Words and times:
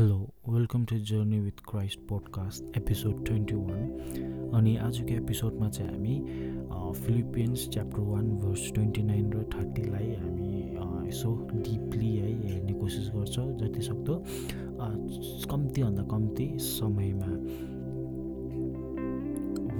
Hello 0.00 0.28
welcome 0.48 0.84
to 0.84 0.96
journey 0.98 1.38
with 1.40 1.60
Christ 1.68 1.98
podcast 2.08 2.76
episode 2.76 3.26
twenty 3.26 3.54
one 3.54 4.52
अनि 4.54 4.76
आजको 4.76 5.14
एपिसोडमा 5.14 5.68
चाहिँ 5.68 5.90
हामी 5.90 6.16
Philippians 7.00 7.68
chapter 7.68 8.00
one 8.00 8.30
verse 8.38 8.72
twenty 8.72 9.02
nine 9.02 9.32
र 9.32 9.42
थर्टीलाई 9.42 10.14
हामी 10.14 10.62
यसो 11.08 11.48
डिपली 11.52 12.16
है 12.16 12.48
हेर्ने 12.48 12.72
कोसिस 12.72 13.10
गर्छौँ 13.14 13.56
जति 13.58 13.82
सक्दो 13.82 14.24
कम्तीभन्दा 15.50 16.02
कम्ती 16.02 16.58
समयमा। 16.58 17.26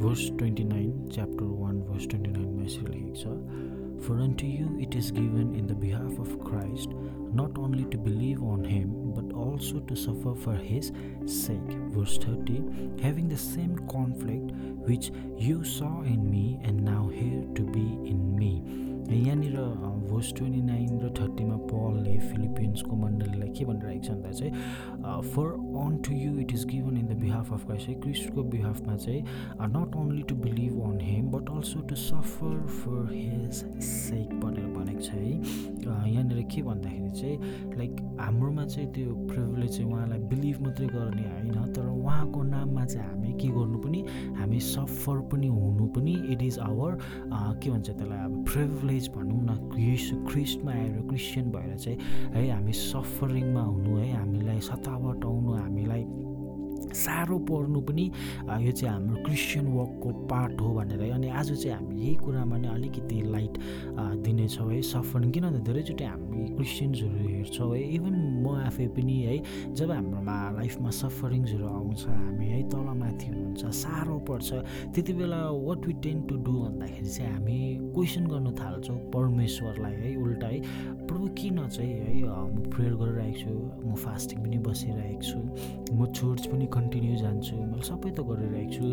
Verse 0.02 0.30
twenty 0.38 0.64
nine 0.64 1.08
chapter 1.08 1.44
one 1.44 1.80
verse 1.80 2.08
twenty 2.08 2.30
नाइनमा 2.30 2.62
यसरी 2.62 3.00
लेखेको 3.00 3.14
छ 3.14 3.80
For 4.00 4.14
unto 4.16 4.46
you 4.46 4.78
it 4.80 4.94
is 4.94 5.10
given 5.10 5.54
in 5.54 5.66
the 5.66 5.74
behalf 5.74 6.18
of 6.18 6.40
Christ 6.40 6.88
not 7.32 7.58
only 7.58 7.84
to 7.84 7.98
believe 7.98 8.42
on 8.42 8.64
him, 8.64 9.12
but 9.14 9.34
also 9.34 9.80
to 9.80 9.96
suffer 9.96 10.34
for 10.34 10.54
his 10.54 10.92
sake. 11.26 11.72
Verse 11.96 12.18
30 12.18 12.62
Having 13.02 13.28
the 13.28 13.36
same 13.36 13.76
conflict 13.88 14.52
which 14.88 15.10
you 15.36 15.64
saw 15.64 16.02
in 16.02 16.30
me, 16.30 16.60
and 16.62 16.84
now 16.84 17.08
here 17.08 17.44
to 17.54 17.62
be 17.62 17.88
in 18.04 18.34
me. 18.36 18.86
यहाँनिर 19.10 19.54
verse 20.10 20.32
twenty 20.38 20.60
nine 20.62 20.98
र 21.02 21.08
थर्टीमा 21.18 21.56
पलले 21.70 22.18
फिलिपिन्सको 22.18 22.96
मण्डलीलाई 22.96 23.48
के 23.58 23.64
भनिरहेको 23.64 24.02
छ 24.06 24.10
भन्दा 24.10 24.30
चाहिँ 24.38 24.52
for 25.34 25.48
on 25.82 25.96
to 26.06 26.14
you 26.14 26.38
it 26.40 26.52
is 26.54 26.64
given 26.72 26.96
in 26.96 27.06
the 27.06 27.16
behalf 27.20 27.52
of 27.52 27.64
Christ 27.66 27.88
है 27.88 27.94
क्रिस्टको 28.04 28.42
बिहाफमा 28.54 28.96
चाहिँ 28.96 29.22
not 29.74 29.96
only 30.02 30.22
to 30.30 30.34
believe 30.44 30.78
on 30.90 31.00
him 31.00 31.30
but 31.30 31.50
also 31.56 31.80
to 31.90 31.96
suffer 32.04 32.56
for 32.76 33.12
his 33.12 33.64
sake 33.88 34.38
भनेर 34.40 34.70
भनेको 34.78 35.02
छ 35.02 35.19
के 36.50 36.62
भन्दाखेरि 36.62 37.10
चाहिँ 37.10 37.76
लाइक 37.78 37.96
हाम्रोमा 38.20 38.64
चाहिँ 38.66 38.88
त्यो 38.92 39.14
प्रिभिलेज 39.26 39.76
चाहिँ 39.76 39.90
उहाँलाई 39.92 40.18
बिलिभ 40.30 40.62
मात्रै 40.62 40.86
गर्ने 40.86 41.26
होइन 41.28 41.72
तर 41.72 41.86
उहाँको 41.88 42.42
नाममा 42.42 42.84
चाहिँ 42.84 43.08
हामी 43.08 43.32
के 43.40 43.48
गर्नु 43.48 43.78
पनि 43.78 44.04
हामी 44.38 44.60
सफर 44.60 45.20
पनि 45.32 45.46
हुनु 45.48 45.86
पनि 45.96 46.14
इट 46.32 46.42
इज 46.42 46.58
आवर 46.60 46.98
के 47.60 47.70
भन्छ 47.70 47.88
त्यसलाई 47.88 48.24
अब 48.24 48.44
प्रिभिलेज 48.44 49.08
भनौँ 49.16 49.42
न 49.42 49.56
क्रिस 49.72 50.10
क्रिस्टमा 50.28 50.72
आएर 50.72 51.00
क्रिस्चियन 51.08 51.50
भएर 51.52 51.76
चाहिँ 51.76 51.98
है 52.34 52.48
हामी 52.50 52.72
सफरिङमा 52.80 53.62
हुनु 53.62 53.96
है 53.96 54.12
हामीलाई 54.16 54.60
सतावट 54.70 55.24
आउनु 55.24 55.54
हामीलाई 55.54 56.04
साह्रो 56.94 57.38
पर्नु 57.48 57.80
पनि 57.80 58.04
यो 58.60 58.72
चाहिँ 58.72 58.92
हाम्रो 58.92 59.22
क्रिस्चियन 59.24 59.66
वर्कको 59.72 60.12
पार्ट 60.26 60.60
हो 60.60 60.72
भनेर 60.74 61.10
अनि 61.12 61.28
आज 61.30 61.52
चाहिँ 61.52 61.76
हामी 61.76 62.00
यही 62.00 62.14
कुरामा 62.24 62.56
नै 62.58 62.68
अलिकति 62.68 63.20
लाइट 63.40 63.58
दिनेछौँ 64.24 64.70
है 64.70 64.80
सफरिङ 64.92 65.30
किन 65.32 65.44
भन्दा 65.48 65.60
धेरैचोटि 65.64 66.04
हामी 66.04 66.46
क्रिस्चियन्सहरू 66.56 67.28
हेर्छौँ 67.28 67.70
है 67.74 67.82
इभन 67.96 68.14
म 68.44 68.54
आफै 68.68 68.86
पनि 68.96 69.16
है 69.24 69.36
जब 69.74 69.90
हाम्रोमा 69.90 70.36
लाइफमा 70.60 70.90
सफरिङ्सहरू 71.00 71.66
आउँछ 71.66 72.06
हामी 72.06 72.46
है 72.52 72.62
तलमाथि 72.70 73.26
हुनुहुन्छ 73.26 73.62
साह्रो 73.80 74.18
पर्छ। 74.28 74.48
त्यति 74.94 75.12
बेला 75.18 75.40
what 75.66 75.86
we 75.86 75.92
tend 76.04 76.20
to 76.28 76.34
do 76.44 76.52
भन्दाखेरि 76.60 77.10
चाहिँ 77.10 77.32
हामी 77.32 77.58
क्वेसन 77.94 78.26
गर्न 78.32 78.54
थाल्छौँ 78.60 78.96
परमेश्वरलाई 79.14 79.94
है 80.02 80.14
उल्टा 80.22 80.46
है। 80.46 80.60
प्रभु 81.08 81.26
किन 81.38 81.58
चाहिँ 81.68 81.92
है 81.92 82.12
म 82.20 82.68
प्रेयर 82.70 82.94
गरिरहेको 83.00 83.38
छु 83.40 83.52
म 83.88 83.94
फास्टिङ 84.04 84.38
पनि 84.44 84.58
बसिरहेको 84.68 85.22
छु 85.22 85.38
म 85.96 86.06
चर्च 86.18 86.46
पनि 86.52 86.66
कन्टिन्यू 86.76 87.16
जान्छु 87.22 87.56
मैले 87.56 87.84
सबै 87.90 88.10
त 88.10 88.20
गरिरहेको 88.30 88.72
छु। 88.76 88.84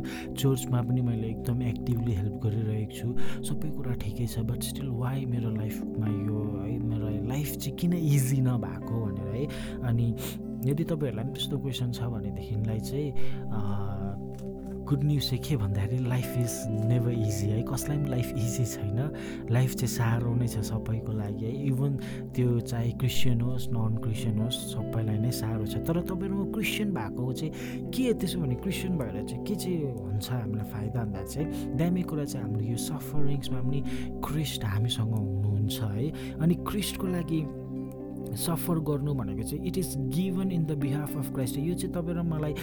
चर्चमा 0.42 0.82
पनि 0.88 1.02
मैले 1.02 1.28
एकदम 1.28 1.62
एक्टिभली 1.72 2.14
हेल्प 2.20 2.36
गरिरहेको 2.44 2.77
छु। 2.92 3.08
सबै 3.44 3.70
कुरा 3.78 3.94
ठिकै 4.02 4.26
छ 4.26 4.40
बट 4.48 4.62
स्टिल 4.64 4.90
वाइ 5.02 5.26
मेरो 5.26 5.50
लाइफमा 5.56 6.08
यो 6.08 6.40
है 6.64 6.78
मेरो 6.80 7.08
लाइफ 7.28 7.50
चाहिँ 7.58 7.78
किन 7.78 7.94
इजी 7.94 8.42
नभएको 8.42 8.96
भनेर 9.06 9.30
है? 9.36 9.44
अनि 9.88 10.08
यदि 10.66 10.84
तपाईँहरूलाई 10.84 11.24
पनि 11.24 11.34
त्यस्तो 11.34 11.58
क्वेसन 11.60 11.92
छ 11.92 12.02
भनेदेखिलाई 12.12 12.80
चाहिँ 12.80 13.10
गुड 14.88 15.04
न्युज 15.04 15.24
चाहिँ 15.30 15.44
के 15.44 15.56
भन्दाखेरि 15.58 16.04
लाइफ 16.08 16.38
इज 16.40 16.54
नेभर 16.88 17.12
इजी 17.12 17.48
है। 17.52 17.62
कसलाई 17.68 17.98
पनि 17.98 18.10
लाइफ 18.10 18.28
इजी 18.38 18.66
छैन। 18.66 19.00
लाइफ 19.52 19.76
चाहिँ 19.76 19.92
साह्रो 19.94 20.34
नै 20.36 20.48
छ 20.48 20.64
सबैको 20.64 21.12
लागि 21.12 21.46
है। 21.46 21.52
इभन 21.68 21.92
त्यो 22.36 22.60
चाहे 22.60 22.92
क्रिस्चियन 22.96 23.42
होस् 23.42 23.68
नन 23.76 23.98
क्रिस्चियन 24.04 24.40
होस् 24.40 24.58
सबैलाई 24.74 25.18
नै 25.20 25.32
साह्रो 25.32 25.66
छ। 25.68 25.84
तर 25.84 26.02
तपाईँहरूमा 26.08 26.52
क्रिस्चियन 26.56 26.90
भएको 26.96 27.34
चाहिँ 27.34 27.52
के 27.92 28.14
त्यसो 28.16 28.40
भने 28.40 28.56
क्रिस्चियन 28.64 28.98
भएर 28.98 29.16
चाहिँ 29.28 29.44
के 29.44 29.56
चाहिँ 29.56 29.78
हुन्छ 29.92 30.32
हामीलाई 30.32 30.68
फाइदा 30.72 31.04
भन्दा 31.04 31.24
चाहिँ 31.36 31.76
दामी 31.78 32.02
कुरा 32.08 32.26
चाहिँ 32.26 32.46
हाम्रो 32.48 32.64
यो 32.64 32.78
सफरिङ्समा 32.88 33.60
पनि 33.60 33.80
क्रिस्ट 34.24 34.64
हामीसँग 34.64 35.14
हुनुहुन्छ 35.14 35.80
है। 35.84 36.38
अनि 36.40 36.56
क्रिस्टको 36.64 37.08
लागि 37.08 37.40
सफर 38.38 38.80
गर्नु 38.90 39.14
भनेको 39.14 39.44
चाहिँ 39.44 39.66
it 39.68 39.78
is 39.78 39.94
given 40.16 40.52
in 40.52 40.66
the 40.66 40.78
behalf 40.78 41.18
of 41.18 41.34
Christ 41.34 41.58
यो 41.58 41.74
चाहिँ 41.74 41.94
तपाईँ 41.94 42.16
र 42.18 42.22
मलाई 42.22 42.54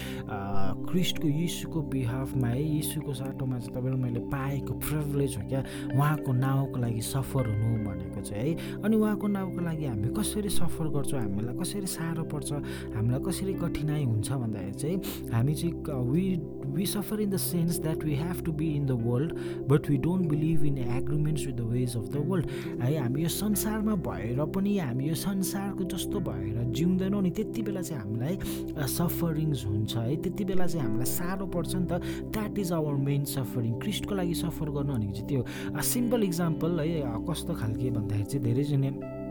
क्रिस्टको 0.89 1.27
यीशुको 1.27 1.81
बिहाफमा 1.81 2.47
है 2.47 2.63
यीशुको 2.63 3.13
साटोमा 3.13 3.59
चाहिँ 3.59 3.75
तपाईँ 3.75 3.95
मैले 3.95 4.19
पाएको 4.31 4.73
प्रिभिलेज 4.73 5.37
हो 5.37 5.47
क्या? 5.49 5.63
उहाँको 5.95 6.33
नाउँको 6.33 6.79
लागि 6.79 7.01
सफर 7.01 7.47
हुनु 7.47 7.89
भनेको 7.89 8.21
चाहिँ 8.21 8.55
है। 8.55 8.81
अनि 8.81 8.95
उहाँको 8.97 9.27
नाउँको 9.27 9.61
लागि 9.61 9.85
हामी 9.85 10.07
कसरी 10.17 10.49
सफर 10.49 10.87
गर्छौँ? 10.95 11.19
हामीलाई 11.19 11.55
कसरी 11.57 11.87
साह्रो 11.87 12.23
पर्छ? 12.23 12.51
हामीलाई 12.95 13.19
कसरी 13.25 13.53
कठिनाइ 13.53 14.03
हुन्छ 14.03 14.31
भन्दाखेरि 14.31 14.73
चाहिँ 14.73 15.31
हामी 15.31 15.53
चाहिँ 15.55 15.73
we 16.11 16.25
we 16.75 16.85
suffer 16.85 17.21
in 17.21 17.29
the 17.29 17.37
sense 17.37 17.79
that 17.81 18.03
we 18.03 18.15
have 18.15 18.43
to 18.45 18.51
be 18.53 18.67
in 18.75 18.85
the 18.85 18.99
world 19.03 19.33
but 19.69 19.89
we 19.89 19.97
don't 19.99 20.29
believe 20.29 20.65
in 20.65 20.77
agreements 20.77 21.45
with 21.45 21.53
the 21.55 21.67
ways 21.71 21.95
of 21.97 22.07
the 22.09 22.23
world 22.27 22.81
है 22.81 22.95
हामी 22.97 23.23
यो 23.23 23.29
संसारमा 23.29 23.95
भएर 24.07 24.43
पनि 24.55 24.77
हामी 24.77 25.09
यो 25.09 25.15
संसारको 25.15 25.83
जस्तो 25.95 26.19
भएर 26.21 26.63
जिउँदैनौँ 26.71 27.21
नि 27.21 27.31
त्यति 27.31 27.61
बेला 27.61 27.81
चाहिँ 27.81 28.01
हामीलाई 28.01 28.87
सफरिङ्स 28.89 29.65
हुन्छ 29.65 29.95
है 29.95 30.15
त्यति 30.17 30.45
बेला 30.45 30.67
चाहिँ 30.67 30.85
हामीलाई 30.85 31.11
साह्रो 31.11 31.47
पर्छ 31.47 31.75
नि 31.75 31.85
त 31.91 32.01
that 32.31 32.59
is 32.59 32.71
our 32.73 32.93
main 33.03 33.23
suffering 33.31 33.79
क्रिस्टको 33.79 34.15
लागि 34.15 34.33
सफर 34.35 34.69
गर्नु 34.71 34.93
भनेको 34.93 35.13
चाहिँ 35.13 35.27
त्यो 35.27 35.81
सिम्पल 35.89 36.23
इक्जाम्पल 36.23 36.79
है 36.79 37.03
कस्तो 37.29 37.53
खालके 37.55 37.91
भन्दाखेरि 37.91 38.25
चाहिँ 38.25 38.43
धेरैजना 38.43 39.24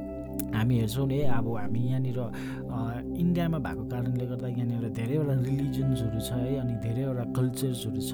हामी 0.55 0.75
हेर्छौँ 0.78 1.06
नि 1.06 1.19
अब 1.37 1.47
हामी 1.56 1.81
यहाँनिर 1.91 2.19
इन्डियामा 3.22 3.59
भएको 3.59 3.84
कारणले 3.93 4.27
गर्दा 4.27 4.49
यहाँनिर 4.49 4.89
धेरैवटा 4.99 5.34
रिलिजन्सहरू 5.45 6.21
छ 6.21 6.31
है 6.33 6.59
अनि 6.62 6.75
धेरैवटा 6.84 7.25
कल्चर्सहरू 7.37 8.00
छ। 8.00 8.12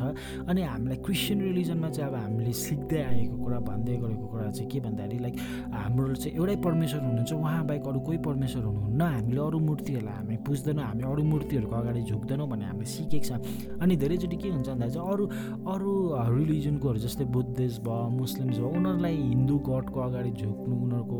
अनि 0.48 0.60
हामीलाई 0.62 0.98
क्रिस्चियन 1.06 1.38
रिलिजनमा 1.40 1.88
चाहिँ 1.90 2.10
अब 2.10 2.16
हामीले 2.20 2.52
सिक्दै 2.52 3.00
आएको 3.02 3.36
कुरा 3.44 3.58
भन्दै 3.68 3.96
गरेको 4.02 4.26
कुरा 4.32 4.50
चाहिँ 4.50 4.68
के 4.70 4.80
भन्दाखेरि 4.80 5.18
लाइक 5.24 5.36
हाम्रो 5.74 6.14
चाहिँ 6.14 6.36
एउटै 6.36 6.56
परमेश्वर 6.66 7.00
हुनुहुन्छ 7.00 7.32
उहाँ 7.32 7.64
बाहेक 7.66 7.86
अरू 7.88 8.00
कोही 8.00 8.18
परमेश्वर 8.28 8.62
हुनुहुन्न। 8.64 9.00
हामीले 9.00 9.40
अरू 9.40 9.58
मूर्तिहरूलाई 9.68 10.14
हामी 10.16 10.36
पुज्दैनौँ 10.46 10.84
हामी 10.84 11.02
अरू 11.12 11.22
मूर्तिहरूको 11.32 11.74
अगाडि 11.76 12.02
झुक्दैनौँ 12.10 12.48
भन्ने 12.50 12.66
हामीले 12.70 12.88
सिकेको 12.94 13.26
छ। 13.28 13.32
अनि 13.80 13.96
धेरैचोटि 13.96 14.36
के 14.36 14.48
हुन्छ 14.48 14.68
भन्दा 14.68 14.88
चाहिँ 14.88 15.08
अरू 15.12 15.24
अरू 15.72 15.92
रिलिजनकोहरू 16.36 16.98
जस्तै 17.06 17.24
बुद्धिस्ट 17.36 17.80
भयो 17.86 18.08
मुस्लिम्स 18.20 18.56
भयो 18.58 18.68
उनीहरूलाई 18.68 19.16
हिन्दू 19.16 19.56
गडको 19.70 19.98
अगाडि 20.00 20.30
झुक्नु 20.40 20.74
उनीहरूको 20.84 21.18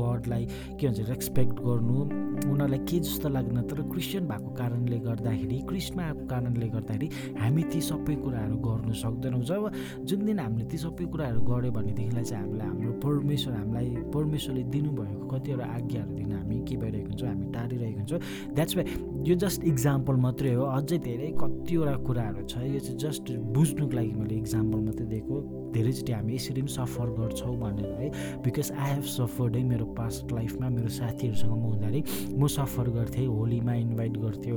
गडलाई 0.00 0.35
के 0.44 0.86
भन्छ 0.86 1.08
रेस्पेक्ट 1.08 1.56
गर्नु 1.66 1.96
उनीहरूलाई 2.36 2.78
के 2.84 2.98
जस्तो 3.00 3.28
लाग्दैन 3.28 3.62
तर 3.70 3.80
क्रिस्चियन 3.92 4.24
भएको 4.28 4.50
कारणले 4.54 4.98
गर्दाखेरि 5.06 5.58
क्रिस्टमा 5.68 6.02
आएको 6.02 6.26
कारणले 6.26 6.68
गर्दाखेरि 6.68 7.08
हामी 7.40 7.62
ती 7.72 7.80
सबै 7.80 8.14
कुराहरू 8.24 8.56
गर्नु 8.66 8.92
सक्दैनौँ। 8.92 9.42
जब 9.42 9.70
जुन 10.04 10.24
दिन 10.26 10.38
हामीले 10.38 10.64
ती 10.68 10.78
सबै 10.78 11.04
कुराहरू 11.12 11.40
गऱ्यो 11.40 11.70
भनेदेखिलाई 11.72 12.24
चाहिँ 12.24 12.44
हामीलाई 12.44 12.68
हाम्रो 12.68 12.92
परमेश्वर 13.06 13.54
हामीलाई 13.54 13.88
परमेश्वरले 14.14 14.62
दिनुभएको 14.74 15.24
कतिवटा 15.28 15.66
आज्ञाहरू 15.76 16.14
दिन 16.16 16.32
हामी 16.32 16.56
के 16.68 16.76
भइरहेको 16.76 17.08
हुन्छौँ 17.08 17.28
हामी 17.28 17.46
टाढिरहेको 17.52 17.98
हुन्छौँ। 17.98 18.20
द्याट्स 18.54 18.76
वाइ 18.76 18.84
यो 19.28 19.34
जस्ट 19.34 19.64
इक्जाम्पल 19.64 20.16
मात्रै 20.26 20.52
हो। 20.54 20.64
अझै 20.76 20.98
धेरै 20.98 21.30
कतिवटा 21.40 21.94
कुराहरू 22.06 22.42
छ। 22.46 22.58
यो 22.74 22.80
चाहिँ 22.80 22.98
जस्ट 22.98 23.24
बुझ्नुको 23.56 23.96
लागि 23.96 24.12
मैले 24.20 24.34
इक्जाम्पल 24.36 24.80
मात्रै 24.86 25.06
दिएको। 25.06 25.36
धेरैचोटि 25.76 26.12
हामी 26.12 26.34
यसरी 26.34 26.62
पनि 26.62 26.72
सफर 26.72 27.10
गर्छौँ 27.20 27.56
भनेर 27.60 27.92
है। 28.00 28.08
बिकज 28.44 28.72
आई 28.72 28.90
हेभ 28.92 29.04
सफर्ड 29.12 29.56
है 29.56 29.62
मेरो 29.64 29.86
पास्ट 30.00 30.32
लाइफमा 30.32 30.68
मेरो 30.70 30.88
साथीहरूसँग 30.96 31.52
म 31.52 31.62
हुँदाखेरि 31.66 32.34
म 32.38 32.46
सफर 32.56 32.90
गर्थेँ 32.96 33.26
होलीमा 33.26 33.74
इन्भाइट 33.84 34.16
गर्थ्यो 34.24 34.56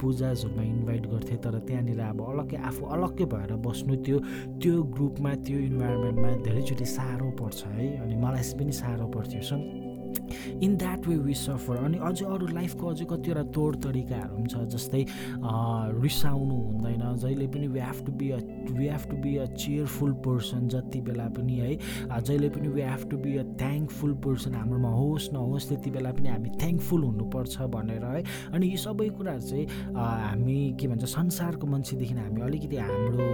पूजाजहरूमा 0.00 0.62
इन्भाइट 0.62 1.06
गर्थेँ 1.06 1.38
तर 1.38 1.58
त्यहाँनिर 1.68 2.00
अब 2.00 2.20
अलग्गै 2.28 2.56
आफू 2.68 2.86
अलग्गै 2.96 3.24
भएर 3.34 3.52
बस्नु 3.66 3.96
त्यो 4.04 4.18
त्यो 4.62 4.82
ग्रुपमा 4.96 5.34
त्यो 5.46 5.58
इन्भाइरोमेन्टमा 5.70 6.30
धेरैचोटि 6.44 6.86
साह्रो 6.88 7.30
पर्छ 7.40 7.64
है। 7.66 7.86
अनि 8.02 8.14
मलाई 8.24 8.42
पनि 8.58 8.72
साह्रो 8.72 9.06
पर्थ्यो। 9.14 9.42
So 9.42 9.56
in 10.62 10.76
that 10.76 11.06
way 11.08 11.16
we 11.26 11.34
suffer 11.34 11.76
अनि 11.84 11.98
अझै 12.08 12.26
अरू 12.26 12.46
लाइफको 12.46 12.86
अझै 12.88 13.04
कतिवटा 13.10 13.42
तोड 13.54 13.76
तरिकाहरू 13.84 14.36
पनि 14.36 14.48
छ 14.48 14.64
जस्तै 14.74 15.02
रिसाउनु 16.02 16.54
हुँदैन। 16.54 17.02
जहिले 17.18 17.46
पनि 17.54 17.66
we 17.68 17.80
have 17.80 18.04
to 18.06 18.12
be 18.18 18.30
a 18.30 18.38
we 18.78 18.86
have 18.88 19.04
to 19.10 19.16
be 19.22 19.36
a 19.36 19.46
cheerful 19.56 20.12
person 20.26 20.68
जति 20.68 21.00
बेला 21.08 21.28
पनि 21.36 21.56
है। 21.58 21.72
जहिले 22.20 22.48
पनि 22.56 22.68
we 22.68 22.82
have 22.82 23.08
to 23.10 23.16
be 23.18 23.36
a 23.36 23.44
thankful 23.60 24.12
person 24.26 24.54
हाम्रोमा 24.54 24.90
होस् 24.94 25.28
नहोस् 25.32 25.68
त्यति 25.68 25.90
बेला 25.90 26.12
पनि 26.18 26.28
हामी 26.28 26.50
थ्याङ्कफुल 26.60 27.02
हुनुपर्छ 27.02 27.54
भनेर 27.74 28.04
है। 28.04 28.22
अनि 28.54 28.66
यी 28.66 28.76
सबै 28.78 29.08
कुराहरू 29.18 29.42
चाहिँ 29.48 29.66
हामी 29.94 30.58
के 30.80 30.88
भन्छ 30.88 31.04
संसारको 31.08 31.66
मान्छेदेखि 31.66 32.14
हामी 32.14 32.40
अलिकति 32.42 32.76
हाम्रो 32.76 33.26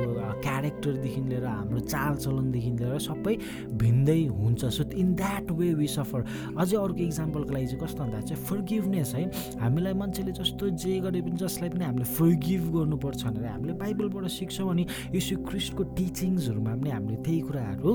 क्यारेक्टरदेखि 0.45 1.21
लिएर 1.29 1.47
हाम्रो 1.47 1.81
चालचलनदेखि 1.95 2.71
लिएर 2.71 2.99
सबै 3.09 3.35
भिन्दै 3.83 4.21
हुन्छ। 4.41 4.65
So 4.65 4.83
in 4.95 5.15
that 5.15 5.51
way 5.59 5.73
we 5.75 5.87
suffer 5.89 6.25
अझै 6.59 6.77
अर्को 6.85 7.03
इक्जाम्पलको 7.05 7.53
लागि 7.55 7.67
चाहिँ 7.67 7.81
कस्तो 7.85 8.03
भन्दा 8.03 8.21
चाहिँ 8.21 8.45
फर्गिभनेस 8.45 9.15
है 9.15 9.25
हामीलाई 9.61 9.95
मान्छेले 10.03 10.33
जस्तो 10.41 10.71
जे 10.85 10.99
गरे 11.05 11.21
पनि 11.25 11.37
जसलाई 11.43 11.71
पनि 11.75 11.85
हामीले 11.85 12.07
फर्गिभ 12.15 12.63
गर्नुपर्छ 12.77 13.23
भनेर 13.25 13.47
हामीले 13.47 13.73
बाइबलबाट 13.83 14.27
सिक्छौँ 14.39 14.71
अनि 14.71 14.87
यीशु 15.15 15.37
क्रिस्टको 15.49 15.83
टिचिङ्सहरूमा 15.97 16.75
पनि 16.75 16.91
हामीले 16.91 17.17
त्यही 17.25 17.41
कुराहरू 17.49 17.91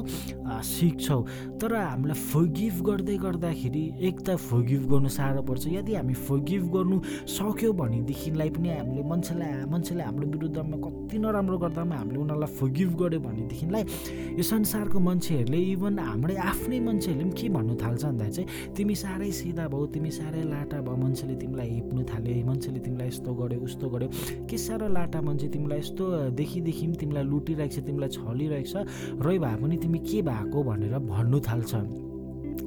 सिक्छौँ। 0.73 1.21
तर 1.61 1.75
हामीलाई 1.75 2.19
फर्गिभ 2.33 2.75
गर्दै 2.89 3.17
गर्दाखेरि 3.25 3.83
एक 4.09 4.15
त 4.19 4.35
फर्गिभ 4.49 4.83
गर्नु 4.91 5.09
साह्रो 5.09 5.41
पर्छ। 5.49 5.67
यदि 5.69 5.93
हामी 5.95 6.13
फर्गिभ 6.27 6.63
गर्नु 6.75 6.97
सक्यो 7.29 7.71
भनेदेखिलाई 7.73 8.49
पनि 8.55 8.69
हामीले 8.69 9.03
मान्छेलाई 9.09 9.65
मान्छेले 9.69 10.03
हाम्रो 10.03 10.27
विरुद्धमा 10.33 10.77
कति 10.85 11.17
नराम्रो 11.19 11.57
गर्दा 11.63 11.83
पनि 11.83 11.95
हामीले 11.95 12.19
उनीहरूलाई 12.19 12.51
फर्गिभ 12.59 12.89
गऱ्यो 13.01 13.19
भनेदेखिलाई 13.19 13.83
यो 14.37 14.43
संसारको 14.43 14.99
मान्छेहरूले 14.99 15.59
इभन 15.73 15.99
हाम्रै 15.99 16.35
आफ्नै 16.49 16.79
मान्छेहरूले 16.87 17.25
पनि 17.29 17.41
के 17.41 17.49
भन्नु 17.55 17.73
थाल्छ 17.83 18.03
भन्दा 18.05 18.29
चाहिँ 18.29 18.47
तिमी 18.79 18.95
साह्रै 18.95 19.31
सिधा 19.35 19.67
भयो 19.67 19.85
तिमी 19.91 20.11
साह्रै 20.15 20.43
लाटा 20.47 20.79
भयो 20.87 20.95
मान्छेले 21.03 21.35
तिमीलाई 21.35 21.69
हेप्नु 21.69 22.01
थाल्यो 22.11 22.45
मान्छेले 22.47 22.79
तिमीलाई 22.79 23.07
यस्तो 23.07 23.31
गर्यो 23.35 23.59
उस्तो 23.67 23.87
गर्यो। 23.91 24.09
के 24.47 24.57
साह्रो 24.57 24.87
लाटा 24.87 25.19
मान्छे 25.19 25.47
तिमीलाई 25.51 25.79
यस्तो 25.79 26.03
देखिदेखि 26.39 26.85
पनि 26.87 26.95
तिमीलाई 26.95 27.23
लुटिरहेको 27.27 27.75
छ 27.75 27.83
तिमीलाई 27.83 28.09
छलिरहेको 28.15 28.69
छ 28.71 28.75
रै 29.19 29.37
भए 29.43 29.55
पनि 29.59 29.75
तिमी 29.83 29.99
के 29.99 30.21
भएको 30.23 30.63
भनेर 30.63 30.95
भन्नु 31.11 31.39
थाल्छ। 31.43 31.71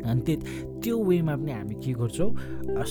अनि 0.03 0.37
त्यो 0.82 0.97
वेमा 1.00 1.35
पनि 1.41 1.53
हामी 1.53 1.75
के 1.81 1.93
गर्छौँ? 1.97 2.31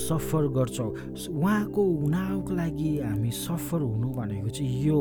सफर 0.01 0.47
गर्छौँ। 0.57 0.89
उहाँको 1.29 1.81
उनीहरूको 2.07 2.53
लागि 2.55 2.91
हामी 3.05 3.31
सफर 3.37 3.81
हुनु 3.85 4.09
भनेको 4.17 4.49
चाहिँ 4.49 4.81
यो। 4.81 4.99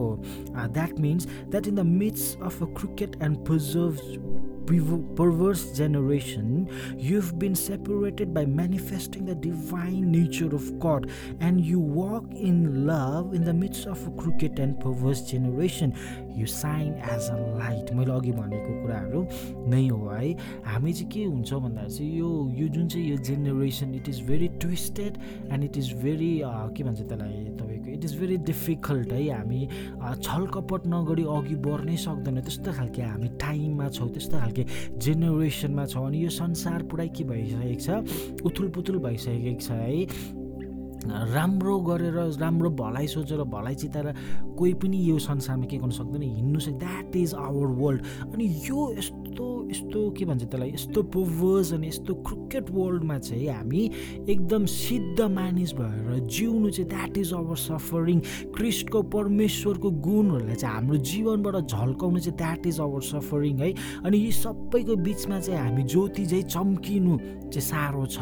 That 0.77 0.93
means 1.01 1.27
that 1.49 1.67
in 1.71 1.75
the 1.75 1.87
midst 1.89 2.37
of 2.43 2.63
a 2.63 2.67
crooked 2.77 3.23
and 3.23 3.37
perverse 3.47 3.95
perverse 5.17 5.73
generation, 5.73 6.69
you've 6.97 7.39
been 7.39 7.55
separated 7.55 8.33
by 8.33 8.45
manifesting 8.47 9.25
the 9.25 9.35
divine 9.35 10.11
nature 10.11 10.55
of 10.55 10.79
God, 10.79 11.11
and 11.41 11.61
you 11.61 11.79
walk 11.79 12.25
in 12.33 12.87
love 12.87 13.35
in 13.35 13.45
the 13.45 13.53
midst 13.53 13.87
of 13.87 14.07
a 14.07 14.11
crooked 14.13 14.59
and 14.59 14.79
perverse 14.79 15.23
generation. 15.23 15.95
You 16.35 16.47
shine 16.47 16.95
as 17.03 17.29
a 17.29 17.37
light. 17.59 17.91
मैले 17.91 18.13
अघि 18.13 18.33
भनेको 18.33 18.73
कुराहरू 18.83 19.21
नै 19.71 19.87
हो 19.89 20.09
है 20.09 20.31
हामी 20.65 20.93
चाहिँ 20.93 21.11
के 21.13 21.25
हुन्छ 21.25 21.53
भन्दा 21.53 21.85
चाहिँ 21.89 22.11
यो 22.19 22.29
यो 22.59 22.67
जुन 22.75 22.89
चाहिँ 22.89 23.07
यो 23.11 23.17
generation 23.29 23.95
it 23.95 24.09
is 24.09 24.21
very 24.29 24.49
twisted 24.63 25.13
and 25.53 25.65
it 25.65 25.77
is 25.77 25.93
very 26.03 26.33
के 26.77 26.85
भन्छ 26.85 27.01
त्यसलाई 27.01 27.45
तपाईँको 27.59 27.80
इट 28.01 28.05
इज 28.05 28.17
भेरी 28.21 28.37
डिफिकल्ट 28.49 29.13
है। 29.13 29.21
हामी 29.29 29.61
छलकपट 30.25 30.87
नगरी 30.89 31.25
अघि 31.37 31.57
बढ्नै 31.69 31.97
सक्दैन। 32.01 32.41
त्यस्तो 32.41 32.73
खालके 32.73 33.03
हामी 33.03 33.29
टाइममा 33.37 33.89
छौँ 33.93 34.09
त्यस्तो 34.09 34.37
खालके 34.41 34.65
जेनेरेसनमा 34.97 35.85
छौँ। 35.85 36.07
अनि 36.09 36.25
यो 36.25 36.31
संसार 36.33 36.83
पुरै 36.89 37.09
के 37.13 37.25
भइसकेको 37.29 37.81
छ? 37.85 37.89
उथुल 38.41 38.69
पुथुल 38.73 38.99
भइसकेको 39.05 39.61
छ 39.61 39.71
है। 39.77 40.40
राम्रो 41.07 41.79
गरेर 41.81 42.17
राम्रो 42.41 42.71
भलाइ 42.77 43.07
सोचेर 43.09 43.43
भलाइ 43.49 43.75
चिताएर 43.75 44.15
कोही 44.59 44.73
पनि 44.83 44.99
यो 45.09 45.19
संसारमा 45.19 45.67
के 45.67 45.77
गर्नु 45.77 45.93
सक्दैन 45.97 46.23
हिँड्नु 46.23 46.61
सक्छ 46.61 46.77
द्याट 46.77 47.17
इज 47.17 47.35
आवर 47.35 47.67
वर्ल्ड 47.81 48.03
अनि 48.35 48.45
यो 48.69 48.93
यस्तो 48.99 49.47
यस्तो 49.71 50.11
के 50.19 50.25
भन्छ 50.25 50.43
त्यसलाई 50.43 50.71
यस्तो 50.71 51.03
पोभर्स 51.15 51.73
अनि 51.73 51.89
यस्तो 51.89 52.15
क्रिकेट 52.29 52.71
वर्ल्डमा 52.71 53.19
चाहिँ 53.19 53.49
हामी 53.49 53.91
एकदम 54.29 54.65
सिद्ध 54.67 55.21
मानिस 55.21 55.73
भएर 55.81 56.19
जिउनु 56.27 56.71
चाहिँ 56.71 56.89
द्याट 56.91 57.19
इज 57.19 57.33
अवर 57.35 57.57
सफरिङ 57.57 58.21
क्रिस्टको 58.57 59.03
परमेश्वरको 59.17 59.91
गुणहरूलाई 59.91 60.57
चाहिँ 60.57 60.75
हाम्रो 60.75 60.97
जीवनबाट 61.11 61.57
झल्काउनु 61.65 62.21
चाहिँ 62.21 62.37
द्याट 62.37 62.67
इज 62.67 62.81
अवर 62.81 63.03
सफरिङ 63.09 63.59
है। 63.61 63.73
अनि 64.05 64.19
यी 64.19 64.33
सबैको 64.45 64.97
बिचमा 64.97 65.41
चाहिँ 65.41 65.61
हामी 65.61 65.83
ज्योति 65.83 66.27
चाहिँ 66.27 66.45
चम्किनु 66.45 67.19
चाहिँ 67.19 67.69
साह्रो 67.71 68.07
छ। 68.07 68.19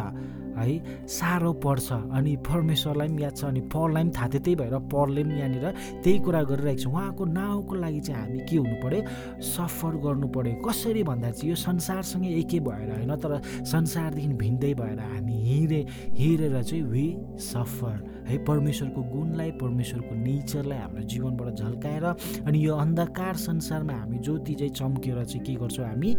है 0.60 1.06
साह्रो 1.08 1.52
पर्छ। 1.64 1.92
अनि 1.92 2.36
परमेश्वरलाई 2.48 3.08
पनि 3.08 3.22
याद 3.22 3.36
छ 3.36 3.44
अनि 3.44 3.60
पललाई 3.72 4.02
पनि 4.02 4.12
थाहा 4.16 4.28
थियो। 4.28 4.40
त्यही 4.42 4.56
भएर 4.56 4.78
पलले 4.92 5.22
पनि 5.24 5.34
यहाँनिर 5.38 5.66
त्यही 6.04 6.18
कुरा 6.18 6.42
गरिरहेको 6.50 6.82
छ। 6.82 6.86
उहाँको 6.86 7.24
नाउँको 7.24 7.74
लागि 7.74 8.00
चाहिँ 8.00 8.20
हामी 8.20 8.38
के 8.48 8.56
हुनु 8.56 8.76
पऱ्यो 8.82 9.00
सफर 9.42 9.96
गर्नु 10.04 10.28
पऱ्यो 10.28 10.54
कसरी 10.66 11.02
भन्दा 11.02 11.30
चाहिँ 11.30 11.50
यो 11.50 11.56
संसारसँगै 11.56 12.30
एकै 12.42 12.60
भएर 12.60 12.90
होइन 12.96 13.14
तर 13.16 13.32
संसारदेखि 13.64 14.34
भिन्दै 14.34 14.72
भएर 14.74 15.00
हामी 15.00 15.36
हिँडे 15.48 15.80
हिँडेर 16.18 16.62
चाहिँ 16.62 16.82
वी 16.84 17.06
सफर 17.40 18.26
है 18.28 18.36
परमेश्वरको 18.44 19.02
गुणलाई 19.02 19.50
परमेश्वरको 19.60 20.14
नेचरलाई 20.14 20.78
हाम्रो 20.78 21.02
जीवनबाट 21.08 21.54
झल्काएर 21.54 22.04
अनि 22.46 22.66
यो 22.66 22.74
अन्धकार 22.76 23.34
संसारमा 23.36 23.92
हामी 23.92 24.18
ज्योति 24.18 24.54
चाहिँ 24.54 24.72
चम्केर 24.72 25.24
चाहिँ 25.24 25.44
के 25.46 25.54
गर्छौँ 25.54 25.86
हामी? 25.86 26.10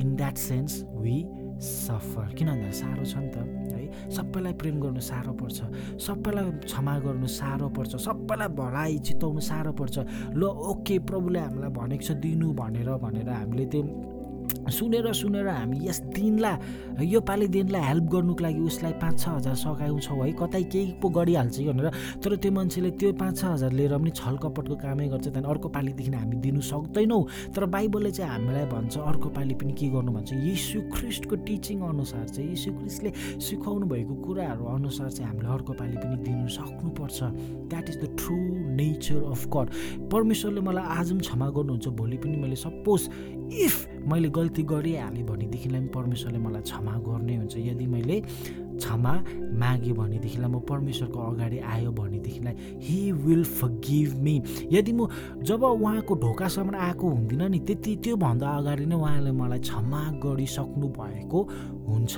In 0.00 0.14
that 0.16 0.36
sense 0.38 0.82
we 0.96 1.16
suffer 1.58 2.34
किन 2.38 2.48
भन्दा 2.48 2.70
साह्रो 2.70 3.04
छ 3.04 3.16
नि 3.18 3.30
त 3.34 3.36
है? 3.74 4.10
सबैलाई 4.10 4.52
प्रेम 4.52 4.80
गर्नु 4.80 5.00
साह्रो 5.00 5.32
पर्छ। 5.32 5.58
सबैलाई 5.98 6.50
क्षमा 6.64 6.98
गर्नु 6.98 7.26
साह्रो 7.26 7.68
पर्छ। 7.68 7.96
सबैलाई 7.96 8.48
भलाइ 8.48 8.98
चिताउनु 8.98 9.40
साह्रो 9.40 9.72
पर्छ। 9.72 9.98
ल 10.38 10.42
ओके 10.44 10.98
प्रभुले 10.98 11.40
हामीलाई 11.40 11.70
भनेको 11.70 12.04
छ 12.04 12.10
दिनु 12.22 12.52
भनेर 12.54 12.88
भनेर 13.02 13.28
हामीले 13.28 13.66
त्यो 13.66 13.82
सुनेर 14.70 15.12
सुनेर 15.12 15.48
हामी 15.48 15.78
यस 15.88 16.00
दिनलाई 16.14 17.06
यो 17.06 17.20
पालि 17.20 17.48
दिनलाई 17.48 17.82
हेल्प 17.82 18.04
गर्नुको 18.12 18.42
लागि 18.44 18.60
उसलाई 18.60 18.92
पाँच 19.02 19.20
छ 19.20 19.28
हजार 19.28 19.54
सघाउँछौँ 19.54 20.18
है। 20.18 20.32
कतै 20.38 20.62
केही 20.72 20.92
पो 21.02 21.08
गरिहाल्छ 21.08 21.56
भनेर 21.68 21.88
तर 22.22 22.36
त्यो 22.36 22.52
मान्छेले 22.52 22.90
त्यो 23.00 23.12
पाँच 23.16 23.38
छ 23.38 23.44
हजार 23.44 23.72
लिएर 23.72 23.96
पनि 23.98 24.10
छलकपटको 24.10 24.74
कामै 24.76 25.08
गर्छ। 25.08 25.24
त्यहाँदेखि 25.24 25.50
अर्को 25.50 25.68
पालिदेखि 25.68 26.10
हामी 26.10 26.36
दिनु 26.44 26.60
सक्दैनौँ। 26.60 27.22
तर 27.54 27.64
बाइबलले 27.66 28.10
चाहिँ 28.10 28.30
हामीलाई 28.32 28.66
भन्छ 28.66 28.98
अर्को 28.98 29.28
पालि 29.36 29.54
पनि 29.54 29.72
के 29.72 29.88
गर्नु 29.88 30.12
भन्छ? 30.12 30.32
यीशु 30.32 30.80
ख्रिस्टको 30.94 31.36
टिचिङ 31.46 31.80
अनुसार 31.88 32.28
चाहिँ 32.28 32.50
यीशु 32.50 32.72
ख्रिस्टले 32.78 33.10
सिकाउनु 33.40 33.86
भएको 33.86 34.14
कुराहरू 34.26 34.64
अनुसार 34.76 35.10
चाहिँ 35.10 35.30
हामीले 35.30 35.48
अर्को 35.48 35.72
पालि 35.80 35.96
पनि 35.96 36.16
दिनु 36.26 36.48
सक्नुपर्छ। 36.48 37.18
That 37.70 37.88
is 37.88 37.96
the 38.02 38.04
true 38.18 38.36
nature 38.78 39.22
of 39.30 39.46
God 39.54 39.66
परमेश्वरले 40.12 40.60
मलाई 40.60 40.84
आज 40.98 41.08
पनि 41.12 41.20
क्षमा 41.20 41.48
गर्नुहुन्छ। 41.56 41.86
भोलि 41.88 42.16
पनि 42.18 42.36
मैले 42.36 42.56
सपोज 42.56 43.00
इफ 43.52 43.74
मैले 44.08 44.28
गल्ती 44.28 44.62
गरिहालेँ 44.62 45.24
भनेदेखिलाई 45.26 45.80
पनि 45.80 45.88
परमेश्वरले 45.94 46.38
मलाई 46.38 46.62
क्षमा 46.62 46.92
गर्ने 47.06 47.36
हुन्छ। 47.36 47.56
यदि 47.58 47.86
मैले 47.86 48.20
क्षमा 48.20 49.12
मागेँ 49.58 49.94
भनेदेखिलाई 49.94 50.50
म 50.50 50.58
परमेश्वरको 50.68 51.18
अगाडि 51.18 51.58
आयो 51.58 51.90
भनेदेखिलाई 51.92 52.54
हि 52.80 53.00
विल 53.12 53.44
गिभ 53.84 54.14
मी 54.22 54.34
यदि 54.72 54.92
म 54.92 55.08
जब 55.42 55.62
उहाँको 55.64 56.14
ढोकासम्म 56.14 56.74
आएको 56.76 57.08
हुँदिनँ 57.08 57.48
नि 57.48 57.58
त्यति 57.66 57.96
त्योभन्दा 58.04 58.48
अगाडि 58.48 58.86
नै 58.86 58.96
उहाँले 58.96 59.32
मलाई 59.32 59.58
क्षमा 59.58 60.02
गरिसक्नु 60.24 60.88
भएको 60.94 61.40
हुन्छ। 61.88 62.14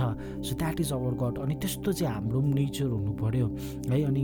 So 0.46 0.52
that 0.54 0.80
is 0.80 0.92
our 0.92 1.14
God 1.22 1.38
अनि 1.42 1.54
त्यस्तो 1.58 1.92
चाहिँ 1.92 2.14
हाम्रो 2.14 2.40
पनि 2.40 2.52
नेचर 2.54 2.86
हुनु 2.86 3.12
पऱ्यो 3.18 3.46
है 3.90 4.02
अनि 4.04 4.22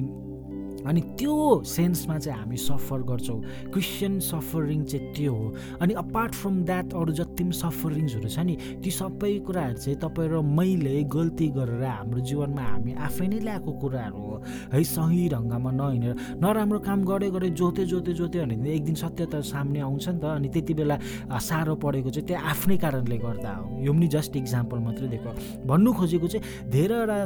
अनि 0.86 1.00
त्यो 1.18 1.62
सेन्समा 1.66 2.18
चाहिँ 2.18 2.38
हामी 2.40 2.56
सफर 2.56 3.00
गर्छौँ। 3.10 3.40
क्रिस्चियन 3.72 4.18
सफरिङ 4.20 4.84
चाहिँ 4.84 5.12
त्यो 5.14 5.32
हो। 5.34 5.46
अनि 5.82 5.94
अपार्ट 5.94 6.34
फ्रम 6.34 6.62
द्याट 6.64 6.94
अरू 6.94 7.12
जति 7.12 7.44
पनि 7.44 7.52
सफरिङ्सहरू 7.52 8.28
छ 8.28 8.38
नि 8.46 8.54
ती 8.82 8.90
सबै 8.90 9.32
कुराहरू 9.46 9.78
चाहिँ 9.82 9.98
तपाईँ 9.98 10.28
र 10.30 10.40
मैले 10.42 11.02
गल्ती 11.10 11.48
गरेर 11.56 11.84
हाम्रो 11.84 12.20
जीवनमा 12.22 12.62
हामी 12.62 12.92
आफै 13.06 13.26
नै 13.26 13.38
ल्याएको 13.42 13.72
कुराहरू 13.82 14.20
हो। 14.20 14.34
है 14.72 14.82
सही 14.84 15.28
ढङ्गमा 15.34 15.70
नहिँडेर 15.70 16.14
नराम्रो 16.42 16.78
काम 16.86 17.04
गरे 17.04 17.30
गरे 17.34 17.48
जोते 17.58 17.84
जोते 17.90 18.12
जोते 18.14 18.44
भने 18.46 18.70
एक 18.74 18.84
दिन 18.84 18.94
सत्य 18.94 19.26
त 19.26 19.42
सामने 19.42 19.80
आउँछ 19.80 20.08
नि 20.08 20.18
त। 20.22 20.24
अनि 20.38 20.48
त्यति 20.54 20.74
बेला 20.74 20.96
साह्रो 21.34 21.74
परेको 21.82 22.10
चाहिँ 22.14 22.26
त्यो 22.28 22.36
आफ्नै 22.36 22.76
कारणले 22.78 23.16
गर्दा 23.18 23.50
हो। 23.50 23.64
यो 23.82 23.92
पनि 23.92 24.06
जस्ट 24.06 24.36
इक्जाम्पल 24.36 24.78
मात्रै 24.86 25.08
दिएको 25.08 25.30
भन्नु 25.66 25.90
खोजेको 25.98 26.26
चाहिँ 26.30 26.70
धेरैवटा 26.70 27.18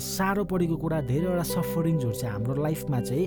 साह्रो 0.00 0.44
परेको 0.48 0.76
कुरा 0.80 1.00
धेरैवटा 1.12 1.44
सफरिङ्सहरू 1.52 2.14
चाहिँ 2.14 2.32
हाम्रो 2.32 2.62
लाइफमा 2.62 2.98
चाहिँ 3.02 3.26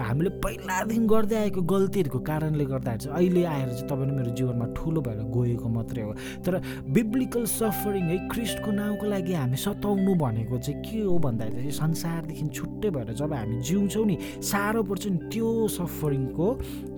हामीले 0.00 0.30
पहिलादेखि 0.40 1.00
गर्दै 1.06 1.36
आएको 1.36 1.60
गल्तीहरूको 1.62 2.18
कारणले 2.18 2.64
गर्दाखेरि 2.64 3.04
चाहिँ 3.04 3.16
अहिले 3.16 3.44
आएर 3.44 3.68
चाहिँ 3.68 3.88
तपाईँले 3.88 4.12
मेरो 4.16 4.30
जीवनमा 4.38 4.66
ठुलो 4.76 5.00
भएर 5.00 5.20
गएको 5.36 5.68
मात्रै 5.68 6.02
हो। 6.02 6.12
तर 6.46 6.60
बिब्लिकल 6.88 7.44
सफरिङ 7.44 8.04
है 8.10 8.16
क्रिस्टको 8.28 8.70
नाउँको 8.70 9.06
लागि 9.06 9.34
हामी 9.34 9.56
सताउनु 9.56 10.14
भनेको 10.14 10.58
चाहिँ 10.58 10.80
के 10.82 11.00
हो 11.04 11.18
भन्दाखेरि 11.18 11.60
चाहिँ 11.60 11.76
संसारदेखि 11.80 12.46
छुट्टै 12.48 12.90
भएर 12.90 13.12
जब 13.12 13.32
हामी 13.34 13.60
जिउँछौँ 13.60 14.06
नि 14.06 14.16
साह्रो 14.40 14.82
पर्छ 14.88 15.06
नि 15.06 15.18
त्यो 15.28 15.50
सफरिङको 15.68 16.48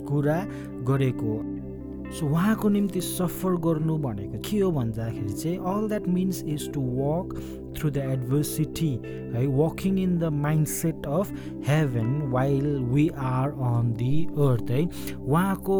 कुरा 0.07 0.38
गरेको 0.87 1.33
सो 2.12 2.26
उहाँको 2.26 2.69
निम्ति 2.69 3.00
सफर 3.00 3.54
गर्नु 3.64 3.97
भनेको 3.99 4.38
के 4.45 4.59
हो 4.59 4.71
भन्दाखेरि 4.73 5.33
चाहिँ 5.33 5.57
all 5.73 5.88
that 5.88 6.09
means 6.09 6.42
is 6.45 6.69
to 6.73 6.81
walk 6.97 7.35
through 7.78 7.90
the 7.90 7.97
adversity 7.97 8.90
है 9.35 9.47
walking 9.59 9.99
in 9.99 10.19
the 10.19 10.33
mind 10.40 10.66
set 10.69 11.07
of 11.19 11.33
heaven 11.69 12.11
while 12.33 12.66
we 12.92 13.09
are 13.31 13.50
on 13.71 13.92
the 13.99 14.12
earth 14.49 14.71
है 14.71 14.85
उहाँको 15.16 15.78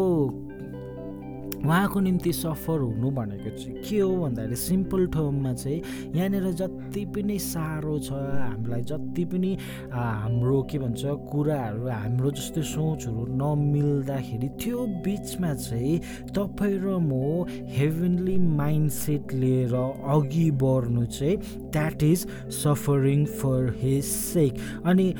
उहाँको 1.65 1.99
निम्ति 1.99 2.31
सफर 2.33 2.79
हुनु 2.79 3.09
भनेको 3.11 3.49
चाहिँ 3.57 3.81
के 3.87 3.99
हो 3.99 4.15
भन्दाखेरि 4.21 4.55
सिम्पल 4.55 5.05
टर्ममा 5.15 5.53
चाहिँ 5.53 6.11
यहाँनिर 6.15 6.51
जति 6.59 7.05
पनि 7.15 7.37
साह्रो 7.39 7.97
छ 8.03 8.11
हामीलाई 8.11 8.81
जति 8.91 9.25
पनि 9.31 9.51
हाम्रो 9.93 10.61
के 10.71 10.79
भन्छ 10.79 11.01
कुराहरू 11.31 11.87
हाम्रो 11.87 12.31
जस्तो 12.31 12.61
सोचहरू 12.67 13.25
नमिल्दाखेरि 13.39 14.49
त्यो 14.59 14.85
बिचमा 15.03 15.53
चाहिँ 15.55 15.99
तपाईँ 16.35 16.79
र 16.83 16.97
म 16.99 17.45
हेभेनली 17.71 18.37
माइन्डसेट 18.37 19.33
लिएर 19.33 19.75
अघि 19.75 20.49
बढ्नु 20.59 21.05
चाहिँ 21.05 21.62
that 21.73 22.03
is 22.03 22.25
suffering 22.63 23.25
for 23.41 23.73
his 23.81 24.03
sake 24.05 24.57
अनि 24.85 25.13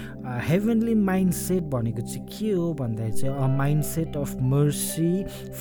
हेभेनली 0.49 0.95
माइन्डसेट 1.11 1.63
भनेको 1.75 2.01
चाहिँ 2.01 2.25
के 2.27 2.51
हो 2.51 2.73
भन्दाखेरि 2.79 3.17
चाहिँ 3.21 3.35
a 3.35 3.47
mindset 3.57 4.17
of 4.17 4.35
mercy 4.53 5.11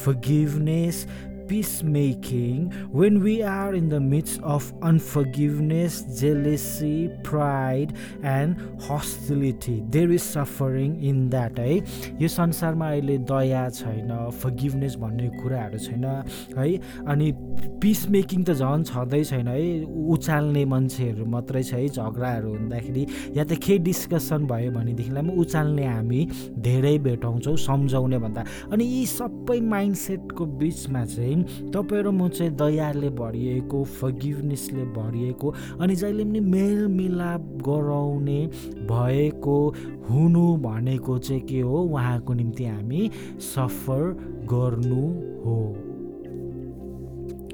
forgiveness 0.05 1.07
peacemaking 1.53 2.73
when 2.91 3.21
we 3.23 3.43
are 3.43 3.75
in 3.75 3.89
the 3.91 4.01
midst 4.01 4.41
of 4.43 4.73
unforgiveness, 4.81 6.01
jealousy, 6.19 7.11
pride, 7.23 7.93
and 8.23 8.57
hostility. 8.81 9.83
There 9.91 10.11
is 10.11 10.23
suffering 10.23 10.97
in 11.05 11.29
that 11.35 11.59
है 11.59 11.75
यो 12.23 12.29
संसारमा 12.29 12.89
अहिले 12.91 13.19
दया 13.29 13.69
छैन 13.69 14.09
फर्गिभनेस 14.43 14.97
भन्ने 15.03 15.29
कुराहरू 15.43 15.79
छैन 15.79 16.05
है? 16.57 16.69
अनि 17.13 17.33
पिस 17.83 18.09
मेकिङ 18.17 18.45
त 18.49 18.57
झन् 18.57 18.85
छँदै 18.89 19.23
छैन 19.25 19.49
है? 19.49 19.61
उचाल्ने 20.17 20.65
मान्छेहरू 20.73 21.25
मात्रै 21.37 21.63
छ 21.63 21.75
है? 21.75 21.89
झगडाहरू 21.89 22.49
हुँदाखेरि 22.57 23.07
या 23.37 23.45
त 23.45 23.61
केही 23.61 23.79
डिस्कसन 23.91 24.47
भयो 24.49 24.71
भनेदेखिलाई 24.73 25.23
पनि 25.23 25.37
उचाल्ने 25.45 25.85
हामी 25.85 26.21
धेरै 26.65 26.97
भेटाउँछौँ 27.11 27.57
सम्झाउने 27.69 28.19
भन्दा। 28.25 28.45
अनि 28.73 28.85
यी 28.85 29.05
सबै 29.13 29.61
माइन्डसेटको 29.77 30.47
बिचमा 30.65 31.05
चाहिँ 31.13 31.42
तपाईँ 31.43 32.03
र 32.03 32.11
म 32.11 32.29
चाहिँ 32.29 32.53
दयाले 32.57 33.11
भरिएको 33.11 33.85
फगिभनेसले 33.85 34.85
भरिएको 34.85 35.55
अनि 35.81 35.95
जहिले 35.95 36.25
पनि 36.25 36.41
मेलमिलाप 36.41 37.41
गराउने 37.69 38.41
भएको 38.91 39.59
हुनु 40.11 40.57
भनेको 40.57 41.19
चाहिँ 41.19 41.43
के 41.43 41.61
हो? 41.61 41.79
उहाँको 41.83 42.33
निम्ति 42.35 42.65
हामी 42.65 43.11
सफर 43.55 44.03
गर्नु 44.53 45.05
हो। 45.45 45.59